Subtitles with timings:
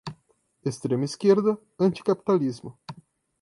[0.65, 2.75] Extrema-esquerda, anticapitalismo